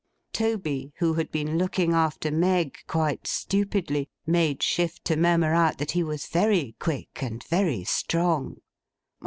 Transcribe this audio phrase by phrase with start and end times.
[0.33, 5.91] Toby, who had been looking after Meg, quite stupidly, made shift to murmur out that
[5.91, 8.57] he was very quick, and very strong.